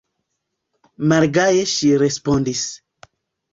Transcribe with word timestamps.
Malgaje 1.11 1.69
ŝi 1.73 1.93
respondis: 2.07 2.67